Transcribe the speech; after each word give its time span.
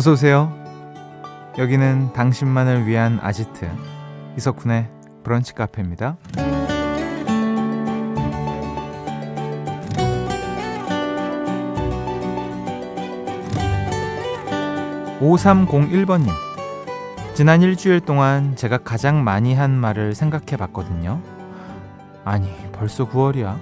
어서 0.00 0.12
오세요. 0.12 0.50
여기는 1.58 2.14
당신만을 2.14 2.86
위한 2.86 3.18
아지트 3.20 3.68
이석훈의 4.38 4.88
브런치 5.22 5.52
카페입니다. 5.52 6.16
5301번님. 15.20 16.30
지난 17.34 17.60
일주일 17.60 18.00
동안 18.00 18.56
제가 18.56 18.78
가장 18.78 19.22
많이 19.22 19.54
한 19.54 19.70
말을 19.72 20.14
생각해 20.14 20.56
봤거든요. 20.56 21.20
아니, 22.24 22.50
벌써 22.72 23.06
9월이야. 23.06 23.58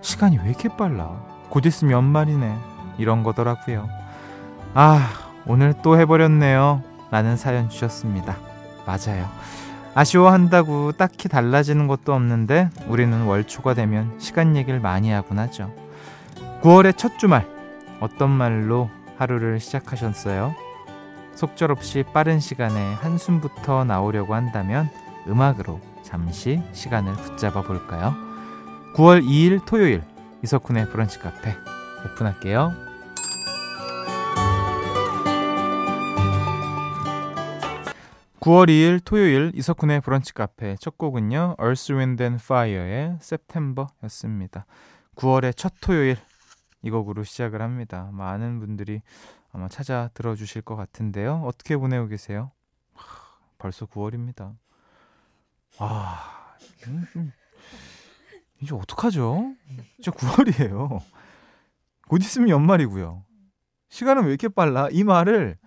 시간이 0.00 0.38
왜 0.38 0.48
이렇게 0.48 0.68
빨라? 0.68 1.12
곧 1.48 1.64
있으면 1.64 1.92
연말이네. 1.92 2.58
이런 2.98 3.22
거더라고요. 3.22 3.88
아, 4.74 5.19
오늘 5.46 5.74
또 5.82 5.98
해버렸네요. 5.98 6.82
라는 7.10 7.36
사연 7.36 7.68
주셨습니다. 7.68 8.36
맞아요. 8.86 9.28
아쉬워한다고 9.94 10.92
딱히 10.92 11.28
달라지는 11.28 11.88
것도 11.88 12.14
없는데 12.14 12.70
우리는 12.86 13.22
월초가 13.22 13.74
되면 13.74 14.14
시간 14.18 14.56
얘기를 14.56 14.78
많이 14.78 15.10
하곤 15.10 15.38
하죠. 15.40 15.74
9월의 16.62 16.96
첫 16.96 17.18
주말 17.18 17.46
어떤 18.00 18.30
말로 18.30 18.88
하루를 19.18 19.60
시작하셨어요? 19.60 20.54
속절없이 21.34 22.04
빠른 22.12 22.38
시간에 22.38 22.94
한숨부터 22.94 23.84
나오려고 23.84 24.34
한다면 24.34 24.88
음악으로 25.26 25.80
잠시 26.02 26.62
시간을 26.72 27.14
붙잡아 27.14 27.62
볼까요? 27.62 28.14
9월 28.94 29.24
2일 29.24 29.64
토요일 29.64 30.02
이석훈의 30.42 30.90
브런치 30.90 31.18
카페 31.18 31.54
오픈할게요. 32.04 32.89
9월 38.40 38.68
2일 38.68 39.04
토요일 39.04 39.52
이석훈의 39.54 40.00
브런치 40.00 40.32
카페 40.32 40.74
첫 40.76 40.96
곡은요. 40.96 41.56
Wind 41.58 42.22
and 42.22 42.42
Fire의 42.42 43.18
September였습니다. 43.20 44.64
9월의 45.14 45.54
첫 45.54 45.74
토요일 45.82 46.16
이 46.80 46.90
곡으로 46.90 47.22
시작을 47.22 47.60
합니다. 47.60 48.08
많은 48.14 48.58
분들이 48.58 49.02
아마 49.52 49.68
찾아 49.68 50.08
들어주실 50.14 50.62
것 50.62 50.74
같은데요. 50.74 51.42
어떻게 51.44 51.76
보내고 51.76 52.06
계세요? 52.06 52.50
벌써 53.58 53.84
9월입니다. 53.84 54.56
아, 55.78 56.56
이제 58.62 58.74
어떡하죠? 58.74 59.54
진짜 59.96 60.12
9월이에요. 60.12 61.02
곧 62.08 62.22
있으면 62.22 62.48
연말이고요. 62.48 63.22
시간은 63.90 64.22
왜 64.24 64.30
이렇게 64.30 64.48
빨라? 64.48 64.88
이 64.90 65.04
말을 65.04 65.58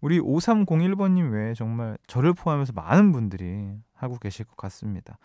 우리 0.00 0.20
5301번님 0.20 1.32
외에 1.32 1.54
정말 1.54 1.96
저를 2.06 2.34
포함해서 2.34 2.72
많은 2.72 3.12
분들이 3.12 3.70
하고 3.94 4.18
계실 4.18 4.44
것 4.44 4.56
같습니다. 4.56 5.18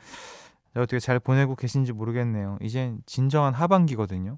어떻게 0.76 1.00
잘 1.00 1.20
보내고 1.20 1.56
계신지 1.56 1.92
모르겠네요. 1.92 2.58
이젠 2.62 3.02
진정한 3.06 3.54
하반기거든요. 3.54 4.38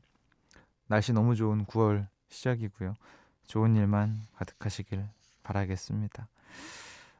날씨 0.87 1.13
너무 1.13 1.35
좋은 1.35 1.65
9월 1.65 2.07
시작이고요. 2.29 2.95
좋은 3.45 3.75
일만 3.75 4.21
가득하시길 4.35 5.05
바라겠습니다. 5.43 6.27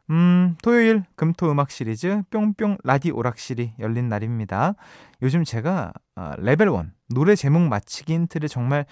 음, 0.10 0.58
토요일 0.62 1.04
금토 1.16 1.50
음악 1.52 1.72
시리즈 1.72 2.24
뿅뿅 2.30 2.78
라디오락실이 2.84 3.76
열린 3.80 4.10
날입니다. 4.10 4.74
요즘 5.22 5.44
제가 5.44 5.94
어, 6.16 6.34
레벨 6.38 6.68
1 6.68 6.92
노래 7.10 7.36
제목 7.36 7.62
맞히기 7.62 8.14
힌트를 8.14 8.50
정말 8.50 8.86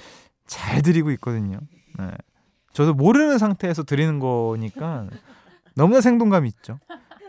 잘 0.46 0.82
드리고 0.82 1.12
있거든요. 1.12 1.60
네. 1.98 2.12
저도 2.74 2.94
모르는 2.94 3.38
상태에서 3.38 3.84
드리는 3.84 4.20
거니까 4.20 5.08
너무나 5.76 6.02
생동감 6.02 6.46
있죠. 6.48 6.80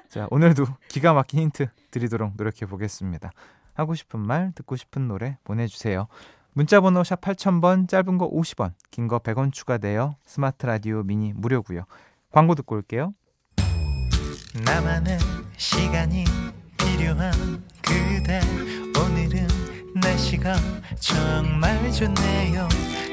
자, 0.08 0.26
오늘도 0.30 0.66
기가 0.88 1.12
막힌 1.14 1.40
힌트 1.40 1.68
드리도록 1.90 2.34
노력해 2.36 2.66
보겠습니다. 2.66 3.30
하고 3.74 3.94
싶은 3.94 4.20
말, 4.20 4.52
듣고 4.54 4.76
싶은 4.76 5.08
노래 5.08 5.38
보내주세요. 5.44 6.06
문자번호 6.52 7.02
샵 7.02 7.20
8000번, 7.22 7.88
짧은 7.88 8.18
거 8.18 8.30
50원, 8.30 8.72
긴 8.90 9.08
거 9.08 9.18
100원 9.18 9.52
추가되어 9.52 10.16
스마트 10.26 10.66
라디오 10.66 11.02
미니 11.02 11.32
무료고요. 11.32 11.84
광고 12.30 12.54
듣고 12.54 12.74
올게요. 12.76 13.14
나만의 14.64 15.18
시간이 15.56 16.24
필요한 16.76 17.32
그대 17.80 18.40
오늘은 19.00 19.48
날씨가 19.94 20.54
정말 21.00 21.90
좋네요. 21.90 22.68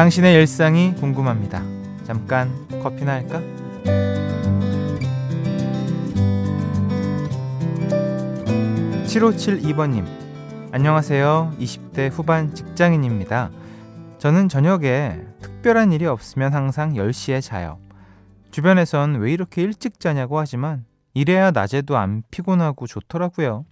당신의 0.00 0.32
일상이 0.32 0.94
궁금합니다. 0.94 1.62
잠깐 2.04 2.50
커피나 2.82 3.12
할까? 3.12 3.42
7572번님, 9.04 10.06
안녕하세요. 10.72 11.52
20대 11.60 12.08
후반 12.10 12.54
직장인입니다. 12.54 13.50
저는 14.16 14.48
저녁에 14.48 15.20
특별한 15.42 15.92
일이 15.92 16.06
없으면 16.06 16.54
항상 16.54 16.94
10시에 16.94 17.42
자요. 17.42 17.78
주변에선 18.52 19.16
왜 19.16 19.34
이렇게 19.34 19.60
일찍 19.60 20.00
자냐고 20.00 20.38
하지만 20.38 20.86
이래야 21.12 21.50
낮에도 21.50 21.98
안 21.98 22.22
피곤하고 22.30 22.86
좋더라고요. 22.86 23.66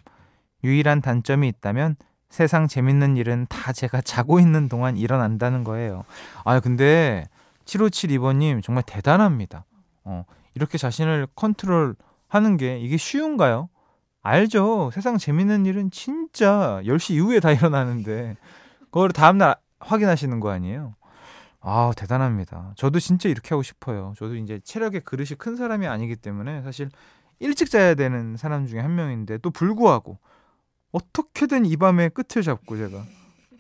유일한 0.62 1.00
단점이 1.00 1.48
있다면 1.48 1.96
세상 2.30 2.68
재밌는 2.68 3.16
일은 3.16 3.46
다 3.48 3.72
제가 3.72 4.00
자고 4.00 4.38
있는 4.38 4.68
동안 4.68 4.96
일어난다는 4.96 5.64
거예요. 5.64 6.04
아, 6.44 6.60
근데 6.60 7.26
7572번님 7.64 8.62
정말 8.62 8.82
대단합니다. 8.86 9.64
어, 10.04 10.24
이렇게 10.54 10.78
자신을 10.78 11.28
컨트롤 11.34 11.96
하는 12.28 12.56
게 12.56 12.78
이게 12.78 12.96
쉬운가요? 12.96 13.68
알죠. 14.22 14.90
세상 14.92 15.16
재밌는 15.16 15.66
일은 15.66 15.90
진짜 15.90 16.80
10시 16.84 17.14
이후에 17.14 17.40
다 17.40 17.50
일어나는데 17.52 18.36
그걸 18.84 19.10
다음날 19.10 19.56
확인하시는 19.80 20.40
거 20.40 20.50
아니에요? 20.50 20.94
아, 21.60 21.92
대단합니다. 21.96 22.72
저도 22.76 23.00
진짜 23.00 23.28
이렇게 23.28 23.50
하고 23.50 23.62
싶어요. 23.62 24.14
저도 24.16 24.36
이제 24.36 24.60
체력의 24.62 25.02
그릇이 25.02 25.30
큰 25.38 25.56
사람이 25.56 25.86
아니기 25.86 26.16
때문에 26.16 26.62
사실 26.62 26.90
일찍 27.40 27.70
자야 27.70 27.94
되는 27.94 28.36
사람 28.36 28.66
중에 28.66 28.80
한 28.80 28.94
명인데 28.94 29.38
또 29.38 29.50
불구하고 29.50 30.18
어떻게든 30.92 31.66
이 31.66 31.76
밤의 31.76 32.10
끝을 32.10 32.42
잡고 32.42 32.76
제가 32.76 33.04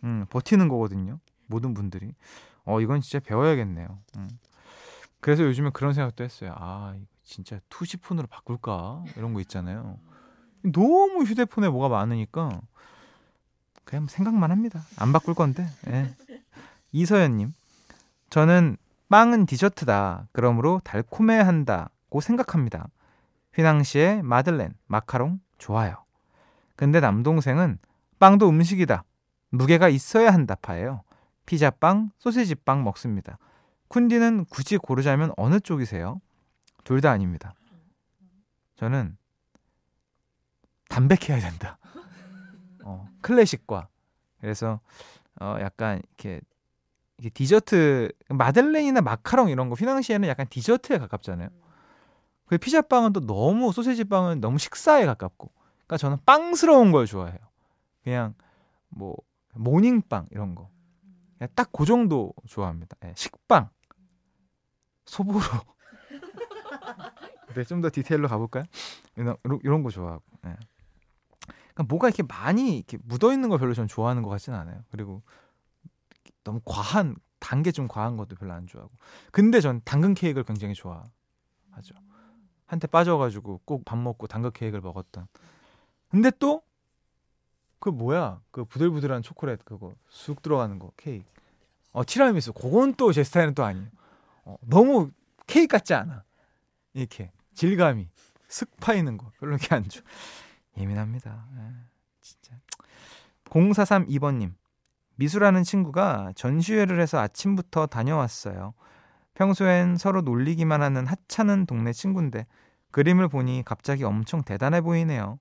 음, 0.04 0.26
버티는 0.30 0.68
거거든요. 0.68 1.18
모든 1.46 1.74
분들이. 1.74 2.14
어, 2.64 2.80
이건 2.80 3.00
진짜 3.00 3.18
배워야겠네요. 3.20 3.98
음. 4.16 4.28
그래서 5.20 5.42
요즘에 5.42 5.70
그런 5.72 5.94
생각도 5.94 6.22
했어요. 6.24 6.54
아, 6.56 6.94
진짜 7.24 7.60
투시폰으로 7.68 8.26
바꿀까? 8.28 9.04
이런 9.16 9.34
거 9.34 9.40
있잖아요. 9.40 9.98
너무 10.62 11.24
휴대폰에 11.24 11.68
뭐가 11.68 11.88
많으니까 11.88 12.60
그냥 13.84 14.06
생각만 14.06 14.50
합니다. 14.50 14.82
안 14.96 15.12
바꿀 15.12 15.34
건데. 15.34 15.66
예. 15.88 16.14
이서연님, 16.92 17.52
저는 18.30 18.76
빵은 19.08 19.46
디저트다. 19.46 20.28
그러므로 20.32 20.80
달콤해야 20.84 21.46
한다고 21.46 22.20
생각합니다. 22.20 22.88
휘낭시에 23.54 24.22
마들렌, 24.22 24.74
마카롱 24.86 25.40
좋아요. 25.58 26.04
근데 26.78 27.00
남동생은 27.00 27.80
빵도 28.20 28.48
음식이다. 28.48 29.02
무게가 29.50 29.88
있어야 29.88 30.32
한다 30.32 30.54
파예요. 30.54 31.02
피자빵, 31.44 32.12
소시지빵 32.18 32.84
먹습니다. 32.84 33.36
쿤디는 33.88 34.46
굳이 34.48 34.76
고르자면 34.76 35.32
어느 35.36 35.58
쪽이세요? 35.58 36.20
둘 36.84 37.00
다 37.00 37.10
아닙니다. 37.10 37.52
저는 38.76 39.16
담백해야 40.88 41.40
된다. 41.40 41.78
어, 42.84 43.08
클래식과 43.22 43.88
그래서 44.40 44.78
어 45.40 45.56
약간 45.60 46.00
이렇게 46.06 46.40
이게 47.18 47.28
디저트 47.30 48.12
마들렌이나 48.28 49.00
마카롱 49.00 49.48
이런 49.48 49.68
거 49.68 49.74
휘낭시에는 49.74 50.28
약간 50.28 50.46
디저트에 50.48 50.98
가깝잖아요. 50.98 51.48
그 52.46 52.56
피자빵은 52.56 53.14
또 53.14 53.26
너무 53.26 53.72
소세지 53.72 54.04
빵은 54.04 54.40
너무 54.40 54.58
식사에 54.58 55.04
가깝고. 55.06 55.50
그러니까 55.88 55.96
저는 55.96 56.18
빵스러운 56.26 56.92
걸 56.92 57.06
좋아해요. 57.06 57.38
그냥 58.04 58.34
뭐 58.90 59.16
모닝빵 59.54 60.26
이런 60.30 60.54
거. 60.54 60.70
딱 61.54 61.70
그 61.72 61.84
정도 61.86 62.34
좋아합니다. 62.46 62.96
예, 63.04 63.14
식빵, 63.16 63.70
소보로. 65.06 65.40
네, 67.54 67.64
좀 67.64 67.80
더 67.80 67.90
디테일로 67.90 68.28
가볼까요? 68.28 68.64
이런, 69.16 69.36
이런 69.62 69.82
거 69.82 69.90
좋아하고. 69.90 70.22
예. 70.46 70.56
그러니까 71.74 71.82
뭐가 71.88 72.08
이렇게 72.08 72.22
많이 72.24 72.76
이렇게 72.76 72.98
묻어 73.04 73.32
있는 73.32 73.48
걸 73.48 73.58
별로 73.58 73.72
저는 73.74 73.88
좋아하는 73.88 74.22
것 74.22 74.30
같진 74.30 74.54
않아요. 74.54 74.82
그리고 74.90 75.22
너무 76.44 76.60
과한 76.64 77.16
단계 77.38 77.70
좀 77.72 77.88
과한 77.88 78.16
것도 78.16 78.36
별로 78.36 78.52
안 78.52 78.66
좋아하고. 78.66 78.92
근데 79.32 79.60
전 79.60 79.80
당근 79.84 80.14
케이크를 80.14 80.44
굉장히 80.44 80.74
좋아하죠. 80.74 81.94
한테 82.66 82.86
빠져가지고 82.88 83.60
꼭 83.64 83.84
밥 83.84 83.98
먹고 83.98 84.26
당근 84.26 84.50
케이크를 84.52 84.82
먹었던. 84.82 85.26
근데 86.10 86.30
또 86.38 86.62
그 87.80 87.90
뭐야 87.90 88.40
그 88.50 88.64
부들부들한 88.64 89.22
초콜릿 89.22 89.64
그거 89.64 89.94
쑥 90.08 90.42
들어가는 90.42 90.78
거 90.78 90.90
케이크. 90.96 91.24
어 91.92 92.04
티라미수 92.04 92.52
그건 92.52 92.94
또 92.94 93.12
제 93.12 93.22
스타일은 93.24 93.54
또 93.54 93.64
아니에요. 93.64 93.86
어, 94.44 94.56
너무 94.62 95.10
케이크 95.46 95.68
같지 95.76 95.94
않아. 95.94 96.24
이렇게 96.94 97.30
질감이 97.54 98.08
슥 98.48 98.68
파이는 98.80 99.16
거 99.16 99.30
별로 99.38 99.52
이렇게 99.56 99.74
안 99.74 99.84
좋아. 99.88 100.02
예민합니다. 100.76 101.46
아, 101.56 101.84
진짜. 102.20 102.54
0432번님. 103.44 104.54
미수라는 105.16 105.64
친구가 105.64 106.32
전시회를 106.36 107.00
해서 107.00 107.18
아침부터 107.18 107.86
다녀왔어요. 107.86 108.74
평소엔 109.34 109.96
서로 109.96 110.20
놀리기만 110.22 110.82
하는 110.82 111.06
하찮은 111.06 111.66
동네 111.66 111.92
친구인데 111.92 112.46
그림을 112.90 113.28
보니 113.28 113.62
갑자기 113.64 114.04
엄청 114.04 114.42
대단해 114.42 114.80
보이네요. 114.80 115.38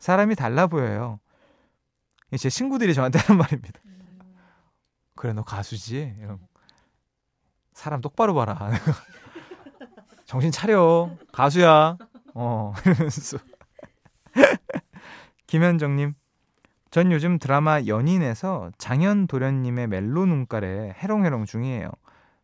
사람이 0.00 0.34
달라 0.34 0.66
보여요. 0.66 1.20
제 2.36 2.48
친구들이 2.50 2.94
저한테 2.94 3.18
하는 3.20 3.38
말입니다. 3.38 3.80
그래 5.14 5.32
너 5.32 5.42
가수지? 5.42 6.16
이런. 6.18 6.38
사람 7.72 8.00
똑바로 8.00 8.34
봐라. 8.34 8.70
정신 10.24 10.50
차려. 10.50 11.10
가수야. 11.32 11.96
어. 12.34 12.72
이러면서. 12.84 13.38
김현정님. 15.46 16.14
전 16.90 17.12
요즘 17.12 17.38
드라마 17.38 17.82
연인에서 17.86 18.70
장현 18.78 19.26
도련님의 19.26 19.86
멜로 19.88 20.26
눈깔에 20.26 20.94
해롱해롱 20.98 21.44
중이에요. 21.44 21.90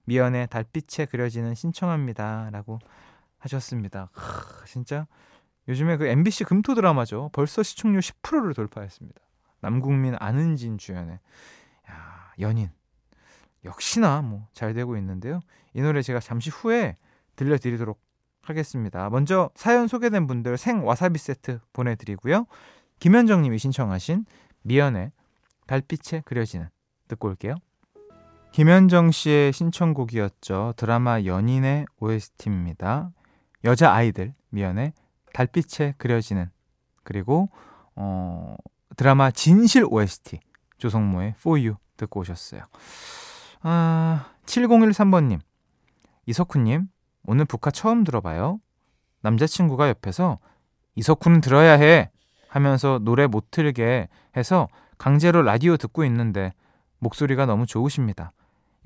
미연의 0.05 0.49
달빛에 0.49 1.07
그려지는 1.07 1.55
신청합니다. 1.55 2.51
라고 2.53 2.79
하셨습니다. 3.39 4.11
하, 4.13 4.65
진짜 4.67 5.07
요즘에 5.69 5.97
그 5.97 6.07
MBC 6.07 6.45
금토 6.45 6.75
드라마죠. 6.75 7.31
벌써 7.33 7.63
시청률 7.63 8.01
10%를 8.01 8.55
돌파했습니다. 8.55 9.21
남국민 9.61 10.15
안은진 10.19 10.79
주연의 10.79 11.19
야, 11.91 12.33
연인. 12.41 12.71
역시나 13.65 14.23
뭐 14.23 14.49
잘 14.53 14.75
되고 14.75 14.97
있는데요. 14.97 15.41
이 15.75 15.81
노래 15.83 16.03
제가 16.03 16.21
잠시 16.21 16.51
후에 16.51 16.97
들려드리도록 17.35 18.01
하겠습니다. 18.43 19.11
먼저 19.11 19.51
사연 19.55 19.89
소개된 19.89 20.27
분들 20.27 20.57
생 20.57 20.87
와사비 20.87 21.19
세트 21.19 21.61
보내드리고요. 21.73 22.47
김현정 23.01 23.43
님이 23.43 23.59
신청하신 23.59 24.25
미연의 24.63 25.11
달빛에 25.67 26.23
그려지는 26.25 26.69
듣고 27.09 27.29
올게요. 27.29 27.57
김현정 28.53 29.11
씨의 29.11 29.53
신청곡이었죠. 29.53 30.75
드라마 30.77 31.23
연인의 31.23 31.87
OST입니다. 31.99 33.11
여자 33.65 33.93
아이들 33.93 34.33
미연의 34.51 34.93
달빛에 35.37 35.93
그려지는 35.99 36.51
그리고 37.05 37.51
어, 37.95 38.57
드라마 38.97 39.31
진실 39.31 39.85
OST 39.87 40.41
조성모의 40.79 41.35
For 41.37 41.61
You 41.61 41.77
듣고 41.99 42.21
오셨어요. 42.21 42.63
아, 43.61 44.31
7013번님 44.47 45.41
이석훈님 46.25 46.89
오늘 47.27 47.45
북카 47.45 47.71
처음 47.71 48.03
들어봐요. 48.03 48.61
남자친구가 49.21 49.91
옆에서 49.91 50.39
이석훈은 50.95 51.43
들어야 51.43 51.73
해 51.73 52.11
하면서 52.49 52.99
노래 52.99 53.27
못 53.27 53.51
틀게 53.51 54.09
해서 54.39 54.69
강제로 54.97 55.43
라디오 55.43 55.77
듣고 55.77 56.07
있는데 56.07 56.55
목소리가 56.99 57.45
너무 57.45 57.67
좋으십니다. 57.67 58.33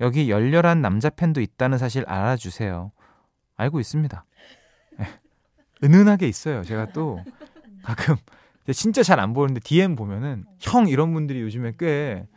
여기 0.01 0.29
열렬한 0.29 0.81
남자 0.81 1.09
팬도 1.09 1.39
있다는 1.39 1.77
사실 1.77 2.03
알아주세요. 2.09 2.91
알고 3.55 3.79
있습니다. 3.79 4.25
네. 5.81 5.87
은은하게 5.87 6.27
있어요. 6.27 6.63
제가 6.63 6.87
또 6.93 7.23
가끔 7.83 8.15
진짜 8.73 9.03
잘 9.03 9.19
안 9.19 9.33
보는데 9.33 9.59
DM 9.59 9.95
보면은 9.95 10.45
형 10.59 10.87
이런 10.87 11.13
분들이 11.13 11.41
요즘에 11.41 11.73
꽤 11.79 12.27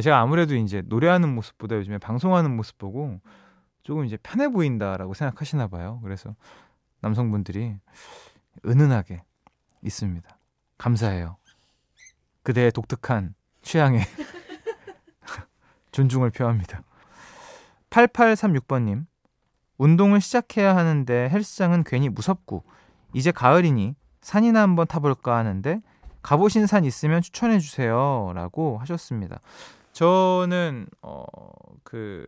제가 0.00 0.20
아무래도 0.20 0.54
이제 0.56 0.82
노래하는 0.86 1.34
모습보다 1.34 1.76
요즘에 1.76 1.98
방송하는 1.98 2.54
모습 2.54 2.78
보고 2.78 3.20
조금 3.82 4.04
이제 4.06 4.16
편해 4.22 4.48
보인다라고 4.48 5.14
생각하시나 5.14 5.66
봐요. 5.68 6.00
그래서 6.02 6.34
남성분들이 7.00 7.76
은은하게 8.66 9.22
있습니다. 9.82 10.38
감사해요. 10.78 11.36
그대의 12.42 12.72
독특한 12.72 13.34
취향에 13.62 14.00
존중을 15.92 16.30
표합니다. 16.30 16.82
8836번님, 17.90 19.06
운동을 19.78 20.20
시작해야 20.20 20.74
하는데 20.76 21.28
헬스장은 21.30 21.84
괜히 21.84 22.08
무섭고, 22.08 22.64
이제 23.14 23.30
가을이니 23.30 23.94
산이나 24.20 24.60
한번 24.62 24.86
타볼까 24.86 25.36
하는데, 25.36 25.80
가보신 26.22 26.66
산 26.66 26.84
있으면 26.84 27.22
추천해 27.22 27.58
주세요. 27.58 28.32
라고 28.34 28.78
하셨습니다. 28.78 29.40
저는, 29.92 30.86
어, 31.02 31.24
그, 31.82 32.26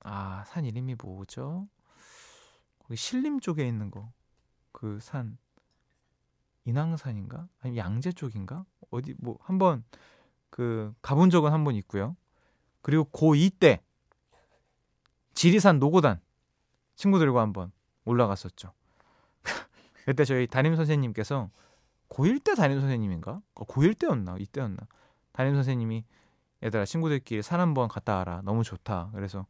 아, 0.00 0.44
산 0.46 0.64
이름이 0.64 0.96
뭐죠? 1.02 1.68
거기 2.78 2.96
신림 2.96 3.40
쪽에 3.40 3.66
있는 3.66 3.90
거. 3.90 4.12
그 4.72 4.98
산. 5.00 5.38
인왕산인가? 6.64 7.48
아니 7.60 7.76
양재 7.76 8.12
쪽인가? 8.12 8.64
어디 8.92 9.14
뭐 9.18 9.36
한번 9.42 9.82
그 10.48 10.94
가본 11.02 11.30
적은 11.30 11.50
한 11.52 11.64
번 11.64 11.74
있고요. 11.74 12.16
그리고 12.82 13.02
고2 13.12 13.58
때 13.58 13.82
지리산 15.34 15.80
노고단 15.80 16.20
친구들과 16.94 17.40
한번 17.40 17.72
올라갔었죠. 18.04 18.72
그때 20.04 20.24
저희 20.24 20.46
담임 20.46 20.76
선생님께서 20.76 21.50
고1 22.08 22.44
때 22.44 22.54
담임 22.54 22.80
선생님인가? 22.80 23.40
어, 23.54 23.64
고1 23.64 23.98
때였나? 23.98 24.36
이때였나? 24.38 24.78
담임 25.32 25.54
선생님이 25.54 26.04
얘들아 26.62 26.84
친구들끼리 26.84 27.42
산 27.42 27.60
한번 27.60 27.88
갔다 27.88 28.16
와라. 28.16 28.42
너무 28.44 28.62
좋다. 28.64 29.10
그래서 29.14 29.46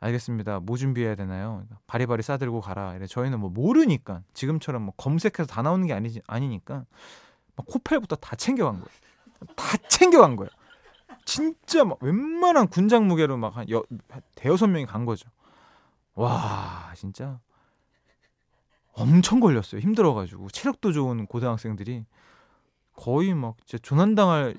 알겠습니다. 0.00 0.60
뭐 0.60 0.76
준비해야 0.76 1.14
되나요? 1.14 1.64
바리바리 1.86 2.22
싸들고 2.22 2.60
가라. 2.60 2.94
이래 2.96 3.06
저희는 3.06 3.38
뭐 3.40 3.50
모르니까 3.50 4.22
지금처럼 4.34 4.82
뭐 4.82 4.94
검색해서 4.96 5.46
다 5.46 5.62
나오는 5.62 5.86
게 5.86 5.92
아니지 5.92 6.20
아니니까 6.26 6.84
막 7.56 7.66
코펠부터 7.66 8.16
다 8.16 8.34
챙겨간 8.36 8.74
거예요. 8.80 8.88
다 9.56 9.76
챙겨간 9.88 10.36
거예요. 10.36 10.50
진짜 11.24 11.84
막 11.84 11.98
웬만한 12.02 12.66
군장 12.68 13.06
무게로 13.06 13.36
막 13.36 13.56
한 13.56 13.66
대여섯 14.34 14.68
명이 14.68 14.86
간 14.86 15.04
거죠. 15.06 15.28
와 16.14 16.92
진짜 16.96 17.38
엄청 18.92 19.40
걸렸어요. 19.40 19.80
힘들어가지고 19.80 20.48
체력도 20.50 20.92
좋은 20.92 21.26
고등학생들이 21.26 22.04
거의 22.96 23.34
막 23.34 23.56
진짜 23.66 23.80
조난당할 23.82 24.56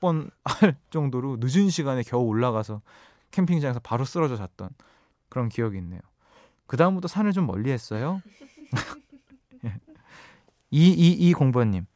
뻔 0.00 0.30
할 0.44 0.76
정도로 0.90 1.38
늦은 1.40 1.70
시간에 1.70 2.02
겨우 2.02 2.24
올라가서 2.24 2.82
캠핑장에서 3.30 3.80
바로 3.80 4.04
쓰러져 4.04 4.36
잤던 4.36 4.70
그런 5.28 5.48
기억이 5.48 5.78
있네요. 5.78 6.00
그 6.66 6.76
다음부터 6.76 7.08
산을 7.08 7.32
좀 7.32 7.46
멀리 7.46 7.70
했어요. 7.70 8.20
2220번님. 10.72 11.86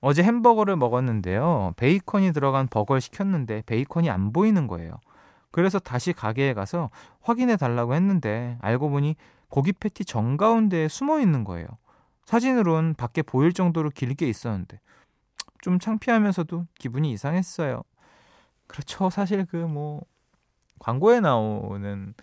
어제 0.00 0.22
햄버거를 0.22 0.76
먹었는데요. 0.76 1.72
베이컨이 1.76 2.32
들어간 2.32 2.68
버거를 2.68 3.00
시켰는데 3.00 3.62
베이컨이 3.66 4.10
안 4.10 4.32
보이는 4.32 4.66
거예요. 4.66 4.92
그래서 5.50 5.78
다시 5.78 6.12
가게에 6.12 6.54
가서 6.54 6.90
확인해 7.20 7.56
달라고 7.56 7.94
했는데 7.94 8.58
알고 8.60 8.90
보니 8.90 9.16
고기 9.50 9.72
패티 9.72 10.04
정 10.04 10.36
가운데에 10.36 10.88
숨어 10.88 11.20
있는 11.20 11.44
거예요. 11.44 11.66
사진으론 12.26 12.94
밖에 12.94 13.22
보일 13.22 13.52
정도로 13.52 13.90
길게 13.90 14.28
있었는데 14.28 14.80
좀 15.62 15.78
창피하면서도 15.78 16.66
기분이 16.78 17.10
이상했어요. 17.12 17.82
그렇죠. 18.66 19.10
사실 19.10 19.44
그 19.46 19.56
뭐 19.56 20.02
광고에 20.78 21.20
나오는 21.20 22.14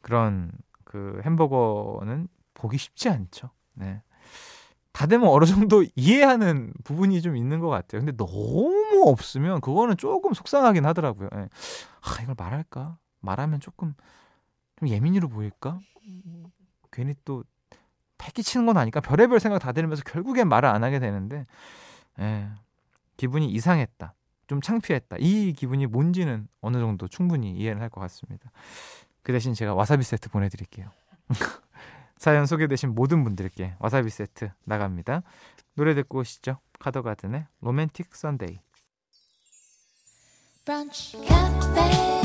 그런 0.00 0.52
그 0.84 1.20
햄버거는 1.24 2.28
보기 2.54 2.78
쉽지 2.78 3.08
않죠. 3.08 3.50
네. 3.74 4.02
다들 4.92 5.18
뭐 5.18 5.30
어느 5.30 5.44
정도 5.44 5.84
이해하는 5.96 6.72
부분이 6.84 7.20
좀 7.22 7.36
있는 7.36 7.60
것 7.60 7.68
같아요. 7.68 8.00
근데 8.02 8.12
너무 8.16 9.04
없으면 9.06 9.60
그거는 9.60 9.96
조금 9.96 10.32
속상하긴 10.32 10.86
하더라고요. 10.86 11.28
네. 11.32 11.48
아, 12.00 12.22
이걸 12.22 12.34
말할까? 12.38 12.98
말하면 13.20 13.60
조금 13.60 13.94
좀 14.78 14.88
예민이로 14.88 15.28
보일까? 15.28 15.80
괜히 16.90 17.14
또 17.24 17.44
폐 18.18 18.30
끼치는 18.30 18.66
건 18.66 18.76
아니까 18.78 19.00
별의별 19.00 19.40
생각 19.40 19.58
다 19.58 19.72
들면서 19.72 20.02
결국엔 20.04 20.48
말을 20.48 20.68
안 20.68 20.82
하게 20.84 20.98
되는데 20.98 21.46
예, 22.18 22.48
기분이 23.16 23.50
이상했다. 23.50 24.14
좀 24.46 24.60
창피했다. 24.60 25.16
이 25.18 25.52
기분이 25.52 25.86
뭔지는 25.86 26.48
어느 26.60 26.78
정도 26.78 27.08
충분히 27.08 27.52
이해를 27.52 27.80
할 27.80 27.90
것 27.90 28.00
같습니다. 28.02 28.50
그 29.22 29.32
대신 29.32 29.54
제가 29.54 29.74
와사비 29.74 30.04
세트 30.04 30.30
보내드릴게요. 30.30 30.90
사연 32.16 32.46
소개되신 32.46 32.94
모든 32.94 33.24
분들께 33.24 33.74
와사비 33.80 34.08
세트 34.08 34.50
나갑니다. 34.64 35.22
노래 35.74 35.94
듣고 35.94 36.20
오시죠. 36.20 36.58
카더가든의 36.78 37.46
Romantic 37.60 38.14
Sunday. 38.14 38.60
브런치 40.64 41.18
카페 41.26 42.15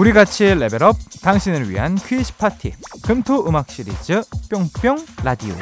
우리 0.00 0.14
같이 0.14 0.54
레벨업 0.54 0.96
당신을 1.20 1.68
위한 1.68 1.94
퀴즈 1.94 2.34
파티. 2.38 2.72
금토 3.02 3.46
음악 3.46 3.68
시리즈 3.68 4.22
뿅뿅 4.48 5.04
라디오 5.22 5.54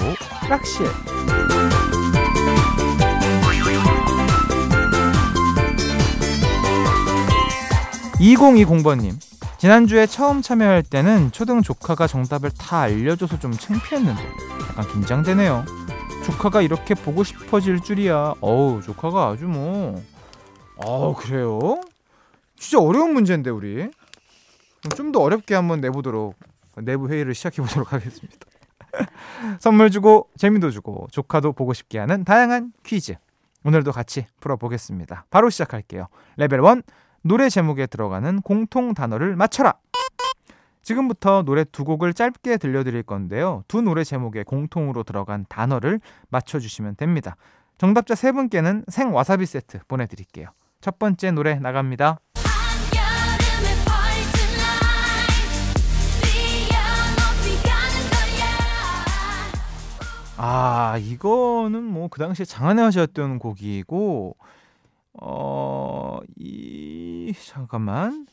락실. 0.49 0.87
2020번님 8.21 9.15
지난주에 9.59 10.07
처음 10.07 10.41
참여할 10.41 10.85
때는 10.85 11.33
초등 11.33 11.63
조카가 11.63 12.07
정답을 12.07 12.53
다 12.57 12.83
알려줘서 12.83 13.41
좀 13.41 13.51
창피했는데 13.51 14.23
약간 14.71 14.87
긴장되네요. 14.93 15.65
조카가 16.27 16.63
이렇게 16.63 16.95
보고 16.95 17.25
싶어질 17.25 17.81
줄이야. 17.81 18.35
어우 18.41 18.83
조카가 18.83 19.31
아주 19.31 19.47
뭐. 19.47 20.01
어우 20.77 21.17
그래요? 21.17 21.81
진짜 22.57 22.81
어려운 22.81 23.15
문제인데 23.15 23.51
우리 23.51 23.89
좀 24.91 25.13
더 25.13 25.21
어렵게 25.21 25.55
한번 25.55 25.81
내보도록 25.81 26.35
내부 26.77 27.09
회의를 27.09 27.35
시작해 27.35 27.63
보도록 27.63 27.93
하겠습니다. 27.93 28.39
선물 29.61 29.91
주고 29.91 30.29
재미도 30.37 30.71
주고 30.71 31.09
조카도 31.11 31.53
보고 31.53 31.73
싶게 31.73 31.99
하는 31.99 32.25
다양한 32.25 32.73
퀴즈 32.85 33.15
오늘도 33.65 33.93
같이 33.93 34.27
풀어보겠습니다. 34.41 35.27
바로 35.31 35.51
시작할게요. 35.51 36.09
레벨 36.37 36.61
1 36.65 36.83
노래 37.23 37.49
제목에 37.49 37.87
들어가는 37.87 38.41
공통 38.43 38.95
단어를 38.95 39.37
맞춰라. 39.37 39.75
지금부터 40.83 41.43
노래 41.43 41.65
두 41.65 41.85
곡을 41.85 42.15
짧게 42.15 42.57
들려드릴 42.57 43.03
건데요. 43.03 43.65
두 43.69 43.83
노래 43.83 44.05
제목에 44.05 44.43
공통으로 44.43 45.03
들어간 45.03 45.45
단어를 45.49 46.01
맞춰주시면 46.31 46.97
됩니다. 46.97 47.37
정답자 47.77 48.15
세 48.15 48.33
분께는 48.33 48.85
생 48.89 49.13
와사비 49.15 49.45
세트 49.45 49.81
보내드릴게요. 49.87 50.49
첫 50.81 50.99
번째 50.99 51.33
노래 51.33 51.57
나갑니다. 51.57 52.21
아, 60.41 60.97
이거는 60.99 61.83
뭐 61.83 62.09
그 62.09 62.19
당시에 62.21 62.45
장안의 62.45 62.81
화제였던 62.83 63.39
곡이고, 63.41 64.37
어, 65.21 66.21
이, 66.37 67.33
잠깐만. 67.45 68.27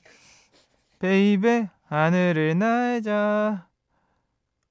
baby, 0.99 1.69
하늘을 1.87 2.57
날자. 2.57 3.67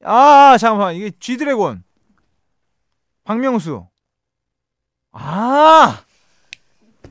아, 0.04 0.56
잠깐만. 0.58 0.94
이게 0.94 1.10
쥐드래곤. 1.10 1.82
박명수. 3.24 3.86
아! 5.12 6.00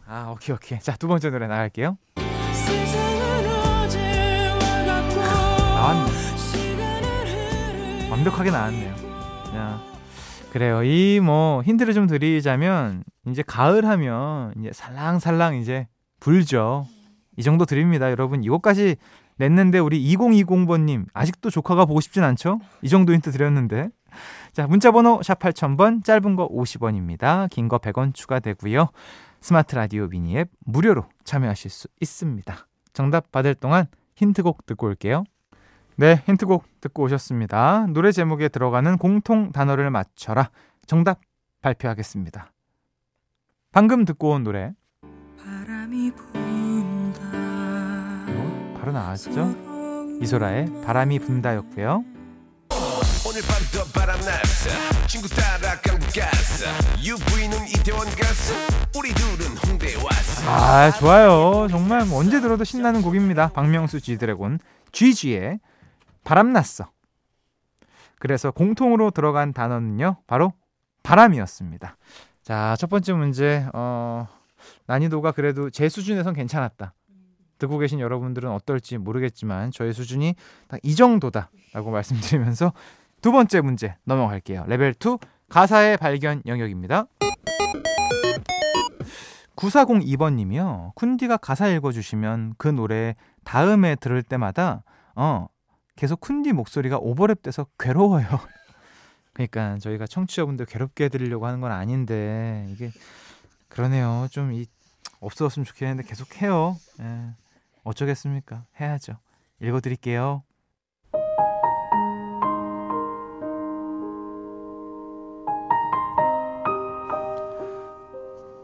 아, 0.05 0.29
오케이, 0.31 0.55
오케이. 0.55 0.79
자, 0.79 0.95
두 0.95 1.07
번째 1.07 1.29
노래 1.31 1.47
나갈게요. 1.47 1.97
나왔네. 5.75 6.11
완벽하게 8.09 8.51
나왔네요. 8.51 9.02
자. 10.53 10.59
그래요. 10.59 10.83
이 10.83 11.19
뭐 11.21 11.61
힌트를 11.63 11.93
좀 11.93 12.07
드리자면 12.07 13.03
이제 13.27 13.41
가을 13.45 13.85
하면 13.85 14.53
이제 14.59 14.71
살랑살랑 14.73 15.55
이제 15.55 15.87
불죠. 16.19 16.85
이 17.37 17.43
정도 17.43 17.65
드립니다, 17.65 18.11
여러분. 18.11 18.43
이것까지 18.43 18.95
냈는데 19.37 19.79
우리 19.79 19.99
2020번님 20.15 21.05
아직도 21.13 21.49
조카가 21.49 21.85
보고 21.85 21.99
싶진 22.01 22.23
않죠? 22.23 22.59
이 22.81 22.89
정도 22.89 23.13
힌트 23.13 23.31
드렸는데. 23.31 23.89
자, 24.51 24.67
문자 24.67 24.91
번호 24.91 25.21
샵 25.23 25.39
8000번, 25.39 26.03
짧은 26.03 26.35
거 26.35 26.47
50원입니다. 26.47 27.49
긴 27.49 27.67
거 27.67 27.79
100원 27.79 28.13
추가되고요. 28.13 28.89
스마트 29.41 29.75
라디오 29.75 30.07
미니 30.07 30.37
앱 30.37 30.49
무료로 30.65 31.05
참여하실 31.23 31.71
수 31.71 31.87
있습니다. 31.99 32.67
정답 32.93 33.31
받을 33.31 33.55
동안 33.55 33.87
힌트곡 34.15 34.67
듣고 34.67 34.85
올게요. 34.85 35.23
네, 35.95 36.23
힌트곡 36.25 36.81
듣고 36.81 37.03
오셨습니다. 37.03 37.85
노래 37.89 38.11
제목에 38.11 38.49
들어가는 38.49 38.97
공통 38.97 39.51
단어를 39.51 39.89
맞춰라. 39.91 40.49
정답 40.87 41.19
발표하겠습니다. 41.61 42.51
방금 43.71 44.05
듣고 44.05 44.31
온 44.31 44.43
노래. 44.43 44.73
어, 48.27 48.77
바로 48.79 48.91
나왔죠? 48.91 49.55
이소라의 50.21 50.83
바람이 50.85 51.19
분다였고요. 51.19 52.03
오늘 53.25 53.41
밤도 53.41 53.91
바람 53.93 54.19
났어 54.19 55.07
친구 55.07 55.29
따라 55.29 55.79
강북 55.81 56.07
갔어 56.13 56.65
UV는 57.01 57.67
이태원 57.69 58.05
갔어 58.09 58.53
우리 58.97 59.13
둘은 59.13 59.57
홍대 59.65 59.95
왔어 59.95 60.43
아 60.45 60.91
좋아요 60.91 61.67
정말 61.69 62.01
언제 62.11 62.41
들어도 62.41 62.65
신나는 62.65 63.01
곡입니다 63.01 63.47
박명수 63.53 64.01
G드래곤 64.01 64.59
GG의 64.91 65.59
바람났어. 66.23 66.89
그래서 68.19 68.51
공통으로 68.51 69.11
들어간 69.11 69.53
단어는요, 69.53 70.17
바로 70.27 70.53
바람이었습니다. 71.03 71.97
자, 72.41 72.75
첫 72.79 72.89
번째 72.89 73.13
문제, 73.13 73.65
어, 73.73 74.27
난이도가 74.87 75.31
그래도 75.33 75.69
제 75.69 75.89
수준에선 75.89 76.33
괜찮았다. 76.33 76.93
듣고 77.59 77.77
계신 77.77 77.99
여러분들은 77.99 78.49
어떨지 78.49 78.97
모르겠지만 78.97 79.71
저의 79.71 79.93
수준이 79.93 80.35
딱 80.67 80.79
이 80.83 80.95
정도다라고 80.95 81.91
말씀드리면서 81.91 82.73
두 83.21 83.31
번째 83.31 83.61
문제 83.61 83.95
넘어갈게요. 84.03 84.65
레벨 84.67 84.93
2 84.93 85.17
가사의 85.49 85.97
발견 85.97 86.41
영역입니다. 86.45 87.05
9402번 89.55 90.33
님이요. 90.33 90.93
쿤디가 90.95 91.39
가사 91.39 91.67
읽어 91.69 91.91
주시면 91.91 92.55
그 92.57 92.67
노래 92.67 93.15
다음에 93.43 93.95
들을 93.95 94.21
때마다 94.23 94.83
어 95.15 95.47
계속 95.95 96.21
쿤디 96.21 96.53
목소리가 96.53 96.99
오버랩돼서 96.99 97.67
괴로워요. 97.79 98.27
그러니까 99.33 99.77
저희가 99.79 100.07
청취자분들 100.07 100.65
괴롭게 100.65 101.05
해드리려고 101.05 101.45
하는 101.47 101.61
건 101.61 101.71
아닌데 101.71 102.67
이게 102.69 102.91
그러네요. 103.69 104.27
좀 104.31 104.53
이 104.53 104.65
없어졌으면 105.23 105.65
좋겠는데 105.65 106.03
계속 106.03 106.41
해요. 106.41 106.77
예. 106.99 107.33
어쩌겠습니까? 107.83 108.65
해야죠. 108.79 109.17
읽어드릴게요. 109.61 110.43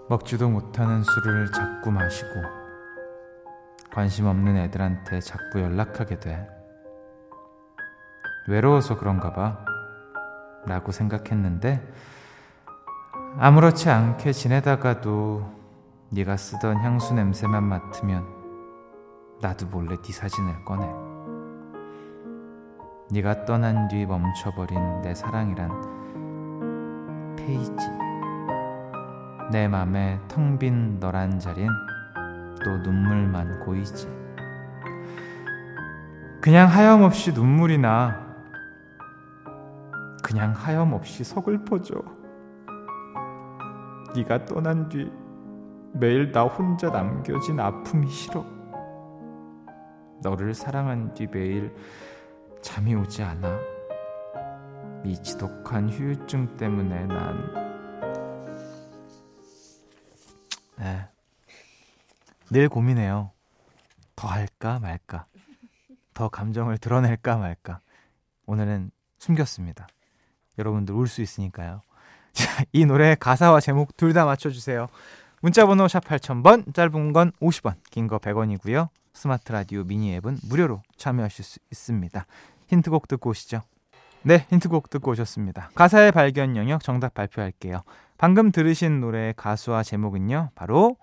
먹지도 0.09 0.49
못하는 0.49 1.03
술을 1.03 1.51
자꾸 1.51 1.91
마시고 1.91 2.29
관심 3.91 4.25
없는 4.25 4.57
애들한테 4.57 5.19
자꾸 5.19 5.61
연락하게 5.61 6.19
돼. 6.19 6.58
외로워서 8.49 8.97
그런가 8.97 9.31
봐. 9.31 9.59
라고 10.65 10.91
생각했는데 10.91 11.87
아무렇지 13.37 13.89
않게 13.89 14.33
지내다가도 14.33 15.57
네가 16.09 16.35
쓰던 16.35 16.77
향수 16.77 17.13
냄새만 17.13 17.63
맡으면 17.63 18.27
나도 19.41 19.67
몰래 19.67 19.95
네 20.01 20.11
사진을 20.11 20.65
꺼내. 20.65 20.85
네가 23.11 23.45
떠난 23.45 23.87
뒤 23.87 24.05
멈춰버린 24.05 25.01
내 25.01 25.15
사랑이란 25.15 25.69
페이지. 27.37 27.87
내 29.51 29.67
맘에 29.67 30.19
텅 30.27 30.59
빈 30.59 30.99
너란 30.99 31.39
자린 31.39 31.69
또 32.63 32.77
눈물만 32.77 33.61
고이지. 33.61 34.19
그냥 36.41 36.67
하염없이 36.67 37.31
눈물이 37.31 37.77
나. 37.77 38.28
그냥 40.29 40.53
하염없이 40.53 41.23
서글퍼져. 41.23 41.95
네가 44.15 44.45
떠난 44.45 44.87
뒤 44.87 45.11
매일 45.91 46.31
나 46.31 46.43
혼자 46.43 46.91
남겨진 46.91 47.59
아픔이 47.59 48.07
싫어. 48.11 48.45
너를 50.21 50.53
사랑한 50.53 51.15
뒤 51.15 51.25
매일 51.25 51.75
잠이 52.61 52.93
오지 52.93 53.23
않아. 53.23 53.57
이 55.03 55.19
지독한 55.23 55.89
후유증 55.89 56.57
때문에 56.57 57.07
난 57.07 57.53
네. 60.77 61.07
늘 62.51 62.69
고민해요. 62.69 63.31
더 64.15 64.27
할까 64.27 64.77
말까. 64.77 65.25
더 66.13 66.29
감정을 66.29 66.77
드러낼까 66.77 67.37
말까. 67.37 67.79
오늘은 68.45 68.91
숨겼습니다. 69.17 69.87
여러분들 70.59 70.93
울 70.93 71.07
수 71.07 71.21
있으니까요. 71.21 71.81
자, 72.33 72.63
이 72.71 72.85
노래 72.85 73.15
가사와 73.15 73.59
제목 73.59 73.97
둘 73.97 74.13
다 74.13 74.25
맞춰주세요. 74.25 74.87
문자번호 75.41 75.87
샵 75.87 76.03
8000번, 76.05 76.73
짧은 76.75 77.13
건 77.13 77.31
50원, 77.41 77.75
긴 77.89 78.07
거 78.07 78.19
100원이고요. 78.19 78.89
스마트 79.13 79.51
라디오 79.51 79.83
미니 79.83 80.13
앱은 80.15 80.37
무료로 80.43 80.81
참여하실 80.97 81.43
수 81.45 81.59
있습니다. 81.71 82.25
힌트곡 82.67 83.07
듣고 83.07 83.31
오시죠. 83.31 83.61
네, 84.21 84.45
힌트곡 84.49 84.89
듣고 84.89 85.11
오셨습니다. 85.11 85.71
가사의 85.75 86.11
발견 86.11 86.55
영역 86.57 86.83
정답 86.83 87.13
발표할게요. 87.13 87.81
방금 88.17 88.51
들으신 88.51 88.99
노래의 88.99 89.33
가수와 89.37 89.81
제목은요, 89.83 90.51
바로 90.55 90.97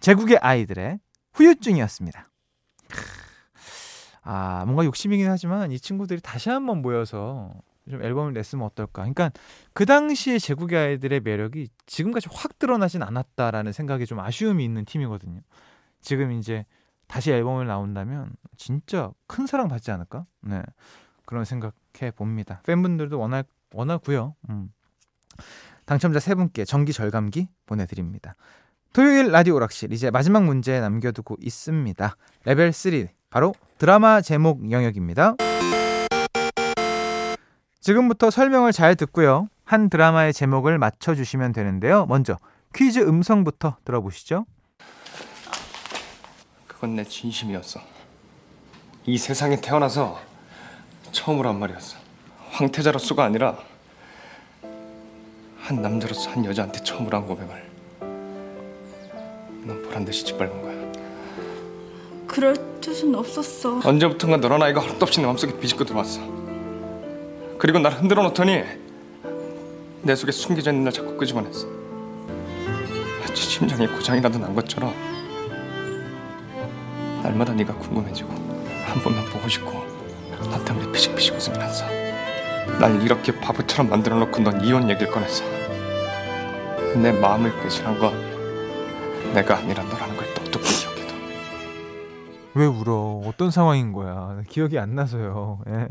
제국의 0.00 0.36
아이들의 0.38 0.98
후유증이었습니다. 1.32 2.28
아, 4.24 4.62
뭔가 4.66 4.84
욕심이긴 4.84 5.28
하지만 5.28 5.72
이 5.72 5.80
친구들이 5.80 6.20
다시 6.20 6.50
한번 6.50 6.82
모여서 6.82 7.50
좀 7.90 8.02
앨범을 8.02 8.32
냈으면 8.32 8.64
어떨까. 8.66 9.02
그러니까 9.02 9.30
그 9.72 9.86
당시에 9.86 10.38
제국의 10.38 10.78
아이들의 10.78 11.20
매력이 11.20 11.68
지금까지 11.86 12.28
확 12.32 12.58
드러나진 12.58 13.02
않았다라는 13.02 13.72
생각이 13.72 14.06
좀 14.06 14.20
아쉬움이 14.20 14.64
있는 14.64 14.84
팀이거든요. 14.84 15.40
지금 16.00 16.32
이제 16.32 16.64
다시 17.06 17.30
앨범을 17.30 17.66
나온다면 17.66 18.32
진짜 18.56 19.10
큰 19.26 19.46
사랑 19.46 19.68
받지 19.68 19.90
않을까? 19.90 20.24
네. 20.40 20.62
그런 21.26 21.44
생각해 21.44 22.10
봅니다. 22.14 22.60
팬분들도 22.64 23.18
원할 23.18 23.44
원하고요. 23.74 24.34
음. 24.50 24.72
당첨자 25.84 26.20
세 26.20 26.34
분께 26.34 26.64
전기 26.64 26.92
절감기 26.92 27.48
보내드립니다. 27.66 28.34
토요일 28.92 29.30
라디오 29.30 29.56
오락실 29.56 29.92
이제 29.92 30.10
마지막 30.10 30.44
문제 30.44 30.78
남겨두고 30.80 31.36
있습니다. 31.40 32.16
레벨 32.44 32.72
3 32.72 33.06
바로 33.30 33.54
드라마 33.78 34.20
제목 34.20 34.70
영역입니다. 34.70 35.36
지금부터 37.82 38.30
설명을 38.30 38.72
잘 38.72 38.94
듣고요. 38.94 39.48
한 39.64 39.90
드라마의 39.90 40.32
제목을 40.32 40.78
맞춰주시면 40.78 41.52
되는데요. 41.52 42.06
먼저 42.06 42.38
퀴즈 42.74 43.00
음성부터 43.00 43.76
들어보시죠. 43.84 44.46
그건 46.66 46.96
내 46.96 47.04
진심이었어. 47.04 47.80
이 49.04 49.18
세상에 49.18 49.60
태어나서 49.60 50.18
처음으로 51.10 51.48
한 51.48 51.58
말이었어. 51.58 51.98
황태자로서가 52.52 53.24
아니라 53.24 53.58
한 55.58 55.82
남자로서 55.82 56.30
한 56.30 56.44
여자한테 56.44 56.84
처음으로 56.84 57.18
한 57.18 57.26
고백을. 57.26 57.70
넌 59.64 59.82
보란 59.82 60.04
듯이 60.04 60.24
짓밟은 60.24 60.62
거야. 60.62 60.72
그럴 62.28 62.80
뜻은 62.80 63.14
없었어. 63.14 63.80
언제부턴가 63.84 64.36
너란 64.36 64.62
아이가 64.62 64.80
허락도 64.80 65.04
없이 65.04 65.20
내 65.20 65.26
맘속에 65.26 65.58
비집고 65.58 65.84
들어왔어. 65.84 66.41
그리고 67.62 67.78
날 67.78 67.92
흔들어 67.92 68.24
놓더니 68.24 68.64
내 70.02 70.16
속에 70.16 70.32
숨겨져 70.32 70.72
있는 70.72 70.82
날 70.82 70.92
자꾸 70.92 71.16
끄집어냈어. 71.16 71.68
마치 73.20 73.40
심장이 73.40 73.86
고장이라도 73.86 74.36
난 74.40 74.52
것처럼 74.52 74.92
날마다 77.22 77.52
네가 77.52 77.72
궁금해지고 77.74 78.30
한 78.84 79.00
번만 79.04 79.24
보고 79.26 79.48
싶고 79.48 79.80
나 80.50 80.64
때문에 80.64 80.90
피식피식 80.90 81.34
났어. 81.52 81.86
날 82.80 83.00
이렇게 83.00 83.30
바보처럼 83.30 83.90
만들어 83.90 84.16
놓고 84.16 84.42
넌 84.42 84.64
이혼 84.64 84.90
얘기를 84.90 85.12
꺼냈어. 85.12 85.44
내 86.96 87.12
마음을 87.12 87.52
배신한 87.62 87.96
건 87.96 88.12
내가 89.34 89.58
아니란 89.58 89.88
너라는 89.88 90.12
기억해둬. 90.16 90.21
왜 92.54 92.66
울어? 92.66 93.22
어떤 93.24 93.50
상황인 93.50 93.92
거야? 93.92 94.42
기억이 94.46 94.78
안 94.78 94.94
나서요. 94.94 95.60
예. 95.68 95.88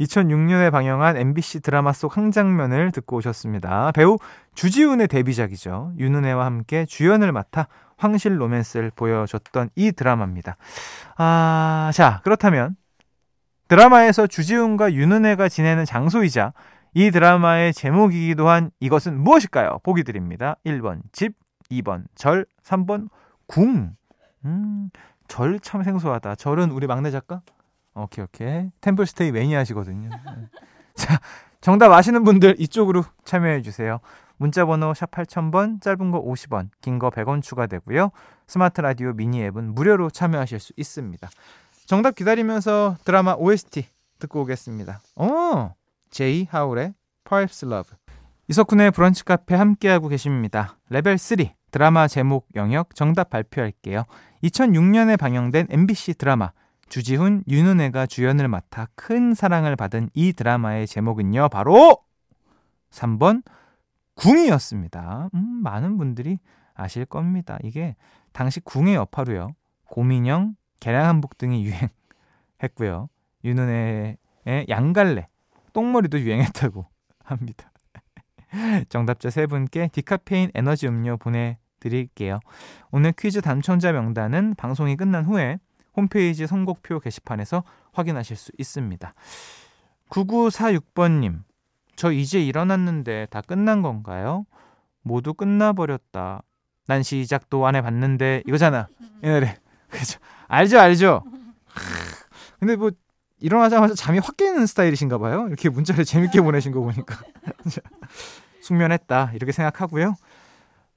2006년에 0.00 0.70
방영한 0.70 1.16
MBC 1.16 1.60
드라마 1.60 1.92
속 1.92 2.16
한 2.16 2.30
장면을 2.30 2.92
듣고 2.92 3.16
오셨습니다. 3.16 3.90
배우 3.92 4.18
주지훈의 4.54 5.08
데뷔작이죠. 5.08 5.94
윤은혜와 5.98 6.44
함께 6.44 6.84
주연을 6.84 7.32
맡아 7.32 7.68
황실 7.96 8.38
로맨스를 8.38 8.92
보여줬던 8.94 9.70
이 9.76 9.92
드라마입니다. 9.92 10.56
아, 11.16 11.90
자, 11.94 12.20
그렇다면 12.22 12.76
드라마에서 13.68 14.26
주지훈과 14.26 14.92
윤은혜가 14.92 15.48
지내는 15.48 15.86
장소이자 15.86 16.52
이 16.92 17.10
드라마의 17.10 17.72
제목이기도 17.72 18.48
한 18.48 18.70
이것은 18.78 19.18
무엇일까요? 19.18 19.78
보기 19.82 20.04
드립니다. 20.04 20.56
1번 20.66 21.00
집, 21.12 21.32
2번 21.70 22.04
절, 22.14 22.44
3번 22.62 23.08
궁. 23.46 23.92
음, 24.44 24.90
절 25.28 25.58
참 25.60 25.82
생소하다. 25.82 26.34
절은 26.36 26.70
우리 26.70 26.86
막내 26.86 27.10
작가? 27.10 27.42
오케이, 27.94 28.24
오케이. 28.24 28.70
템플스테이 28.80 29.32
매니아시거든요. 29.32 30.08
네. 30.10 30.18
자, 30.94 31.20
정답 31.60 31.92
아시는 31.92 32.24
분들 32.24 32.56
이쪽으로 32.58 33.04
참여해 33.24 33.62
주세요. 33.62 34.00
문자 34.36 34.64
번호 34.66 34.92
샵 34.94 35.10
8000번, 35.10 35.80
짧은 35.80 36.10
거 36.10 36.22
50원, 36.22 36.68
긴 36.80 36.98
거 36.98 37.10
100원 37.10 37.42
추가되고요. 37.42 38.10
스마트 38.46 38.80
라디오 38.80 39.12
미니 39.12 39.42
앱은 39.44 39.74
무료로 39.74 40.10
참여하실 40.10 40.58
수 40.60 40.72
있습니다. 40.76 41.28
정답 41.86 42.14
기다리면서 42.16 42.96
드라마 43.04 43.34
OST 43.34 43.86
듣고 44.18 44.42
오겠습니다. 44.42 45.00
어, 45.16 45.74
제이 46.10 46.46
하울의 46.50 46.94
Perhaps 47.28 47.64
Love. 47.66 47.96
이석훈의 48.48 48.90
브런치 48.90 49.24
카페 49.24 49.54
함께하고 49.54 50.08
계십니다. 50.08 50.76
레벨 50.90 51.16
3 51.16 51.38
드라마 51.74 52.06
제목 52.06 52.46
영역 52.54 52.94
정답 52.94 53.30
발표할게요. 53.30 54.04
2006년에 54.44 55.18
방영된 55.18 55.66
MBC 55.70 56.14
드라마 56.14 56.52
주지훈, 56.88 57.42
윤은혜가 57.48 58.06
주연을 58.06 58.46
맡아 58.46 58.86
큰 58.94 59.34
사랑을 59.34 59.74
받은 59.74 60.10
이 60.14 60.32
드라마의 60.32 60.86
제목은요. 60.86 61.48
바로 61.48 61.98
3번 62.92 63.42
궁이었습니다. 64.14 65.30
음, 65.34 65.40
많은 65.64 65.98
분들이 65.98 66.38
아실 66.74 67.06
겁니다. 67.06 67.58
이게 67.64 67.96
당시 68.32 68.60
궁의 68.60 68.94
여파로요. 68.94 69.56
고민형, 69.86 70.54
계량한복 70.78 71.38
등이 71.38 71.64
유행했고요. 71.64 73.08
윤은혜의 73.44 74.66
양갈래, 74.68 75.26
똥머리도 75.72 76.20
유행했다고 76.20 76.86
합니다. 77.24 77.72
정답자 78.88 79.30
세 79.30 79.48
분께 79.48 79.88
디카페인 79.92 80.52
에너지 80.54 80.86
음료 80.86 81.16
보내 81.16 81.58
드릴게요. 81.84 82.40
오늘 82.90 83.12
퀴즈 83.12 83.42
당첨자 83.42 83.92
명단은 83.92 84.54
방송이 84.56 84.96
끝난 84.96 85.26
후에 85.26 85.58
홈페이지 85.94 86.46
선곡표 86.46 86.98
게시판에서 87.00 87.62
확인하실 87.92 88.36
수 88.36 88.50
있습니다. 88.58 89.14
9946번님, 90.08 91.42
저 91.94 92.10
이제 92.10 92.42
일어났는데 92.42 93.26
다 93.30 93.42
끝난 93.42 93.82
건가요? 93.82 94.46
모두 95.02 95.34
끝나버렸다. 95.34 96.42
난 96.86 97.02
시작도 97.02 97.66
안 97.66 97.76
해봤는데 97.76 98.42
이거잖아. 98.46 98.88
이 99.22 99.28
노래. 99.28 99.56
그죠? 99.90 100.18
알죠, 100.48 100.78
알죠. 100.80 101.22
근데 102.58 102.76
뭐 102.76 102.90
일어나자마자 103.40 103.94
잠이 103.94 104.18
확 104.20 104.38
깨는 104.38 104.66
스타일이신가 104.66 105.18
봐요. 105.18 105.46
이렇게 105.48 105.68
문자를 105.68 106.04
재밌게 106.06 106.40
보내신 106.40 106.72
거 106.72 106.80
보니까. 106.80 107.20
숙면했다. 108.62 109.32
이렇게 109.34 109.52
생각하고요. 109.52 110.14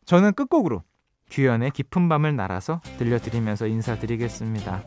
저는 0.08 0.34
끝곡으로 0.34 0.84
규현의 1.30 1.72
깊은 1.72 2.08
밤을 2.08 2.36
날아서 2.38 2.82
들려드리면서 2.98 3.68
인사드리겠습니다. 3.68 4.84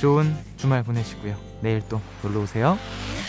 좋은 0.00 0.34
주말 0.56 0.82
보내시고요. 0.82 1.36
내일 1.60 1.86
또 1.90 2.00
놀러 2.22 2.40
오세요. 2.40 2.78